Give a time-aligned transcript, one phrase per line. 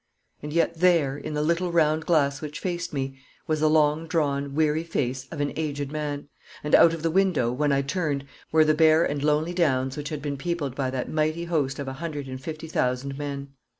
[0.41, 4.55] And yet there, in the little round glass which faced me, was the long drawn,
[4.55, 6.27] weary face of an aged man,
[6.63, 10.09] and out of the window, when I turned, were the bare and lonely downs which
[10.09, 13.49] had been peopled by that mighty host of a hundred and fifty thousand men.